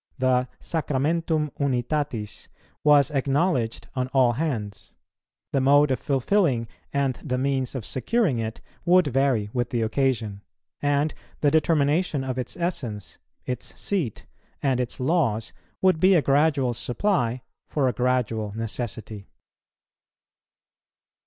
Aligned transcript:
The 0.17 0.47
Sacramentum 0.59 1.51
Unitatis 1.59 2.47
was 2.83 3.11
acknowledged 3.11 3.87
on 3.95 4.07
all 4.15 4.31
hands; 4.31 4.95
the 5.51 5.61
mode 5.61 5.91
of 5.91 5.99
fulfilling 5.99 6.67
and 6.91 7.17
the 7.23 7.37
means 7.37 7.75
of 7.75 7.85
securing 7.85 8.39
it 8.39 8.61
would 8.83 9.05
vary 9.05 9.51
with 9.53 9.69
the 9.69 9.83
occasion; 9.83 10.41
and 10.81 11.13
the 11.41 11.51
determination 11.51 12.23
of 12.23 12.39
its 12.39 12.57
essence, 12.57 13.19
its 13.45 13.79
seat, 13.79 14.25
and 14.63 14.79
its 14.79 14.99
laws 14.99 15.53
would 15.83 15.99
be 15.99 16.15
a 16.15 16.21
gradual 16.23 16.73
supply 16.73 17.43
for 17.67 17.87
a 17.87 17.93
gradual 17.93 18.53
necessity. 18.55 19.27